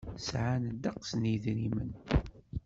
[0.27, 1.91] Sɛan ddeqs n yedrimen.